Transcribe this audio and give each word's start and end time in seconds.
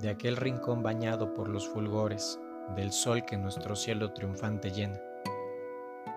de 0.00 0.08
aquel 0.08 0.36
rincón 0.36 0.82
bañado 0.82 1.34
por 1.34 1.48
los 1.48 1.68
fulgores 1.68 2.40
del 2.74 2.90
sol 2.90 3.24
que 3.24 3.36
nuestro 3.36 3.76
cielo 3.76 4.12
triunfante 4.12 4.70
llena, 4.70 4.98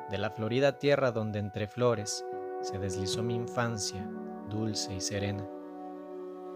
de 0.10 0.18
la 0.18 0.30
florida 0.30 0.78
tierra 0.78 1.12
donde 1.12 1.40
entre 1.40 1.68
flores 1.68 2.26
se 2.62 2.78
deslizó 2.78 3.24
mi 3.24 3.36
infancia 3.36 4.10
dulce 4.50 4.94
y 4.94 5.02
serena, 5.02 5.46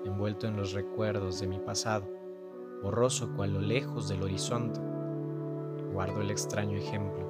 envuelto 0.05 0.47
en 0.47 0.55
los 0.55 0.71
recuerdos 0.71 1.39
de 1.41 1.47
mi 1.47 1.59
pasado, 1.59 2.07
borroso 2.81 3.33
cual 3.35 3.53
lo 3.53 3.59
lejos 3.59 4.07
del 4.07 4.23
horizonte, 4.23 4.79
guardo 5.91 6.21
el 6.21 6.31
extraño 6.31 6.77
ejemplo, 6.77 7.25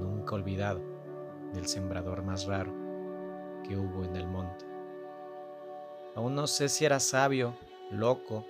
nunca 0.00 0.34
olvidado, 0.34 0.80
del 1.52 1.66
sembrador 1.66 2.22
más 2.22 2.46
raro 2.46 2.72
que 3.62 3.76
hubo 3.76 4.02
en 4.02 4.16
el 4.16 4.26
monte. 4.26 4.66
Aún 6.16 6.34
no 6.34 6.46
sé 6.46 6.68
si 6.68 6.84
era 6.84 6.98
sabio, 6.98 7.54
loco 7.90 8.44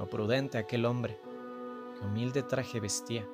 o 0.00 0.06
prudente 0.06 0.58
aquel 0.58 0.86
hombre 0.86 1.20
que 1.98 2.06
humilde 2.06 2.42
traje 2.42 2.80
vestía. 2.80 3.28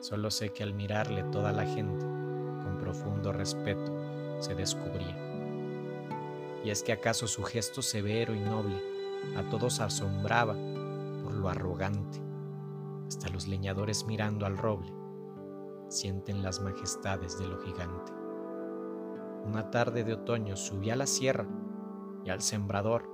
Solo 0.00 0.30
sé 0.30 0.52
que 0.52 0.62
al 0.62 0.72
mirarle 0.72 1.22
toda 1.24 1.52
la 1.52 1.66
gente, 1.66 2.04
con 2.04 2.78
profundo 2.80 3.32
respeto, 3.32 3.92
se 4.40 4.54
descubría. 4.54 5.16
Y 6.64 6.70
es 6.70 6.82
que 6.82 6.92
acaso 6.92 7.26
su 7.26 7.42
gesto 7.44 7.82
severo 7.82 8.34
y 8.34 8.40
noble 8.40 8.82
a 9.36 9.42
todos 9.50 9.80
asombraba 9.80 10.54
por 11.22 11.34
lo 11.34 11.48
arrogante. 11.48 12.20
Hasta 13.06 13.28
los 13.28 13.46
leñadores 13.46 14.04
mirando 14.06 14.46
al 14.46 14.56
roble 14.56 14.92
sienten 15.88 16.42
las 16.42 16.60
majestades 16.60 17.38
de 17.38 17.46
lo 17.46 17.58
gigante. 17.60 18.12
Una 19.44 19.70
tarde 19.70 20.02
de 20.02 20.14
otoño 20.14 20.56
subí 20.56 20.90
a 20.90 20.96
la 20.96 21.06
sierra 21.06 21.46
y 22.24 22.30
al 22.30 22.40
sembrador, 22.40 23.08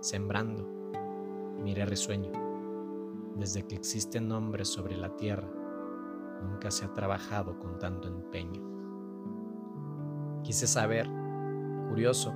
sembrando, 0.00 0.77
miré 1.58 1.84
risueño. 1.84 2.32
Desde 3.36 3.66
que 3.66 3.74
existen 3.74 4.32
hombres 4.32 4.68
sobre 4.68 4.96
la 4.96 5.16
tierra, 5.16 5.48
nunca 6.42 6.70
se 6.70 6.84
ha 6.84 6.92
trabajado 6.92 7.58
con 7.58 7.78
tanto 7.78 8.08
empeño. 8.08 8.62
Quise 10.42 10.66
saber, 10.66 11.08
curioso, 11.88 12.32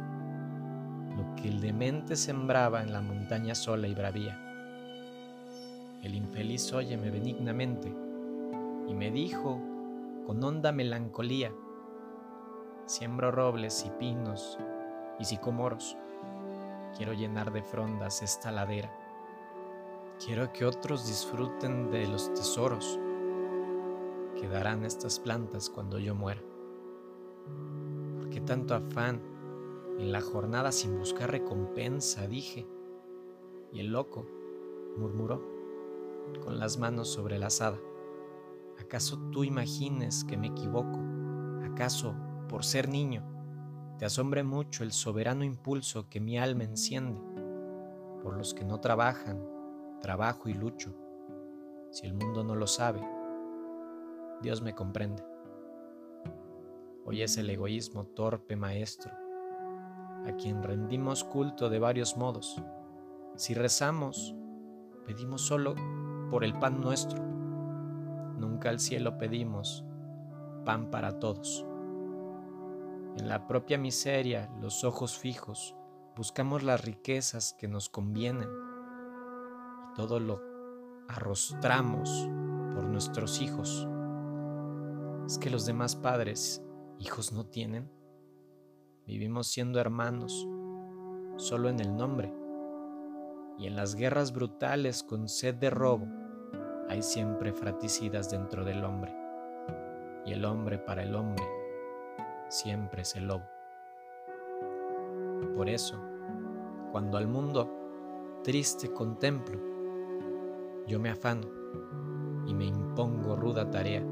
lo 1.17 1.35
que 1.37 1.49
el 1.49 1.61
demente 1.61 2.17
sembraba 2.17 2.83
en 2.83 2.93
la 2.93 3.01
montaña 3.01 3.55
sola 3.55 3.89
y 3.89 3.95
bravía. 3.95 4.39
El 6.03 6.15
infeliz 6.15 6.73
óyeme 6.73 7.11
benignamente 7.11 7.95
y 8.89 8.95
me 8.95 9.11
dijo 9.11 9.61
con 10.27 10.43
honda 10.43 10.73
melancolía, 10.73 11.53
siembro 12.87 13.31
robles 13.31 13.85
y 13.87 13.91
pinos 13.99 14.59
y 15.19 15.25
sicomoros, 15.25 15.97
quiero 16.97 17.13
llenar 17.13 17.53
de 17.53 17.63
frondas 17.63 18.23
esta 18.23 18.51
ladera, 18.51 18.93
quiero 20.25 20.53
que 20.53 20.65
otros 20.65 21.07
disfruten 21.07 21.91
de 21.91 22.07
los 22.07 22.33
tesoros 22.33 23.01
que 24.39 24.47
darán 24.47 24.85
estas 24.85 25.19
plantas 25.19 25.69
cuando 25.69 25.99
yo 25.99 26.15
muera. 26.15 26.43
¿Por 28.17 28.31
qué 28.31 28.41
tanto 28.41 28.75
afán 28.75 29.21
en 29.99 30.13
la 30.13 30.21
jornada 30.21 30.71
sin 30.71 30.97
buscar 30.99 31.31
recompensa? 31.31 32.27
dije, 32.29 32.67
y 33.73 33.81
el 33.81 33.89
loco 33.89 34.27
murmuró 34.97 35.43
con 36.45 36.59
las 36.59 36.79
manos 36.79 37.09
sobre 37.09 37.39
la 37.39 37.47
asada. 37.47 37.79
¿Acaso 38.79 39.19
tú 39.33 39.43
imagines 39.43 40.25
que 40.25 40.37
me 40.37 40.49
equivoco? 40.49 41.01
¿Acaso, 41.65 42.15
por 42.49 42.65
ser 42.65 42.89
niño, 42.89 43.25
te 43.99 44.05
asombre 44.05 44.45
mucho 44.45 44.85
el 44.85 44.93
soberano 44.93 45.43
impulso 45.43 46.09
que 46.09 46.21
mi 46.21 46.39
alma 46.39 46.65
enciende? 46.65 47.21
Por 48.23 48.37
los 48.37 48.55
que 48.55 48.65
no 48.65 48.81
trabajan, 48.81 49.52
trabajo 50.03 50.49
y 50.49 50.55
lucho. 50.55 50.95
Si 51.91 52.07
el 52.07 52.15
mundo 52.15 52.45
no 52.45 52.55
lo 52.55 52.67
sabe, 52.67 53.01
Dios 54.43 54.61
me 54.61 54.75
comprende. 54.75 55.25
Hoy 57.05 57.23
es 57.23 57.39
el 57.39 57.49
egoísmo 57.49 58.05
torpe 58.07 58.57
maestro, 58.57 59.11
a 60.27 60.37
quien 60.37 60.63
rendimos 60.63 61.25
culto 61.25 61.71
de 61.71 61.79
varios 61.79 62.17
modos. 62.17 62.63
Si 63.37 63.55
rezamos, 63.55 64.35
pedimos 65.07 65.41
solo 65.41 65.75
por 66.31 66.45
el 66.45 66.59
pan 66.59 66.81
nuestro 66.81 67.33
Nunca 68.43 68.71
al 68.71 68.81
cielo 68.81 69.19
pedimos 69.19 69.85
pan 70.65 70.91
para 70.91 71.21
todos. 71.21 71.65
En 73.17 73.29
la 73.29 73.47
propia 73.47 73.79
miseria, 73.79 74.51
los 74.61 74.83
ojos 74.83 75.17
fijos, 75.17 75.77
buscamos 76.17 76.65
las 76.65 76.85
riquezas 76.85 77.53
que 77.53 77.69
nos 77.69 77.89
convienen 77.89 78.49
todo 79.95 80.21
lo 80.21 80.41
arrostramos 81.09 82.29
por 82.75 82.85
nuestros 82.85 83.41
hijos. 83.41 83.87
Es 85.27 85.39
que 85.39 85.51
los 85.51 85.67
demás 85.67 85.97
padres 85.97 86.63
hijos 86.99 87.33
no 87.33 87.47
tienen. 87.47 87.91
Vivimos 89.07 89.49
siendo 89.49 89.81
hermanos 89.81 90.49
solo 91.37 91.69
en 91.69 91.81
el 91.81 91.97
nombre 91.97 92.33
y 93.59 93.67
en 93.67 93.77
las 93.77 93.95
guerras 93.95 94.33
brutales 94.33 95.03
con 95.03 95.29
sed 95.29 95.55
de 95.57 95.71
robo 95.71 96.07
hay 96.89 97.03
siempre 97.03 97.53
fraticidas 97.53 98.31
dentro 98.31 98.65
del 98.65 98.85
hombre, 98.85 99.15
y 100.27 100.33
el 100.33 100.45
hombre 100.45 100.79
para 100.79 101.03
el 101.03 101.15
hombre 101.15 101.45
siempre 102.49 103.03
es 103.03 103.17
el 103.17 103.29
lobo. 103.29 103.47
Por 105.57 105.69
eso, 105.69 105.99
cuando 106.91 107.17
al 107.17 107.29
mundo 107.29 108.41
triste 108.43 108.93
contemplo, 108.93 109.72
yo 110.87 110.99
me 111.01 111.11
afano 111.11 111.49
y 112.47 112.55
me 112.55 112.67
impongo 112.67 113.37
ruda 113.37 113.71
tarea, 113.71 114.05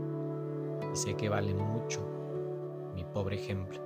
y 0.92 0.96
sé 0.96 1.16
que 1.16 1.28
vale 1.28 1.54
mucho 1.54 2.00
mi 2.94 3.04
pobre 3.04 3.36
ejemplo, 3.36 3.80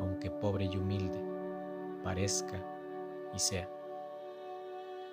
aunque 0.00 0.30
pobre 0.30 0.64
y 0.66 0.76
humilde 0.76 1.22
parezca 2.02 2.62
y 3.34 3.38
sea. 3.38 3.68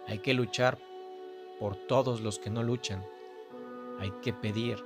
Hay 0.08 0.20
que 0.20 0.34
luchar 0.34 0.78
por 1.60 1.76
todos 1.76 2.22
los 2.22 2.40
que 2.40 2.50
no 2.50 2.64
luchan 2.64 3.04
hay 4.00 4.12
que 4.22 4.32
pedir 4.32 4.78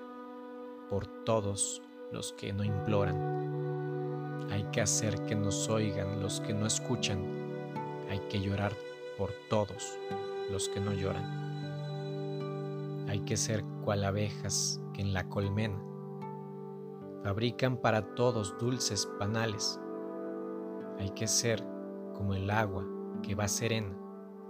por 0.90 1.06
todos 1.25 1.81
los 2.14 2.31
que 2.34 2.53
no 2.53 2.64
imploran. 2.64 4.47
Hay 4.52 4.64
que 4.72 4.80
hacer 4.80 5.22
que 5.25 5.36
nos 5.36 5.68
oigan 5.68 6.22
los 6.22 6.40
que 6.40 6.53
no 6.53 6.66
escuchan. 6.66 7.20
Hay 8.09 8.20
que 8.30 8.40
llorar 8.40 8.74
por 9.18 9.31
todos 9.50 9.97
los 10.50 10.70
que 10.70 10.80
no 10.80 10.94
lloran. 10.94 11.61
Hay 13.12 13.20
que 13.20 13.36
ser 13.36 13.66
cual 13.84 14.06
abejas 14.06 14.82
que 14.94 15.02
en 15.02 15.14
la 15.14 15.28
colmena 15.28 15.78
fabrican 17.24 17.76
para 17.76 18.16
todos 18.16 18.58
dulces 18.58 19.06
panales. 19.20 19.78
Hay 20.98 21.10
que 21.10 21.28
ser 21.28 21.62
como 22.14 22.36
el 22.36 22.50
agua 22.50 22.88
que 23.22 23.36
va 23.36 23.50
serena, 23.50 23.94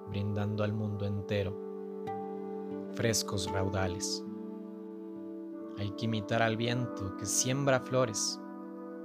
brindando 0.09 0.63
al 0.63 0.73
mundo 0.73 1.07
entero 1.07 1.57
frescos 2.93 3.51
raudales. 3.51 4.23
Hay 5.79 5.89
que 5.93 6.05
imitar 6.05 6.43
al 6.43 6.55
viento 6.55 7.17
que 7.17 7.25
siembra 7.25 7.79
flores, 7.79 8.39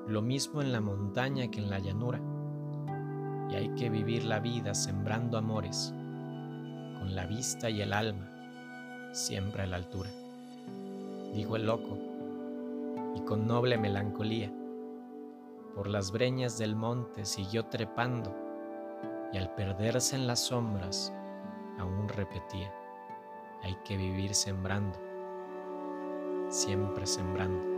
lo 0.06 0.20
mismo 0.20 0.60
en 0.60 0.70
la 0.70 0.82
montaña 0.82 1.50
que 1.50 1.60
en 1.60 1.70
la 1.70 1.78
llanura. 1.78 2.20
Y 3.48 3.54
hay 3.54 3.70
que 3.70 3.88
vivir 3.88 4.24
la 4.24 4.38
vida 4.38 4.74
sembrando 4.74 5.38
amores, 5.38 5.94
con 6.98 7.16
la 7.16 7.24
vista 7.24 7.70
y 7.70 7.80
el 7.80 7.94
alma, 7.94 8.35
siempre 9.16 9.62
a 9.62 9.66
la 9.66 9.76
altura. 9.76 10.10
Dijo 11.32 11.56
el 11.56 11.66
loco, 11.66 11.98
y 13.14 13.20
con 13.20 13.46
noble 13.46 13.78
melancolía, 13.78 14.52
por 15.74 15.88
las 15.88 16.12
breñas 16.12 16.58
del 16.58 16.76
monte 16.76 17.24
siguió 17.24 17.66
trepando, 17.66 18.34
y 19.32 19.38
al 19.38 19.54
perderse 19.54 20.16
en 20.16 20.26
las 20.26 20.40
sombras, 20.40 21.12
aún 21.78 22.08
repetía, 22.08 22.72
hay 23.62 23.76
que 23.84 23.96
vivir 23.96 24.34
sembrando 24.34 25.06
siempre 26.50 27.06
sembrando. 27.06 27.75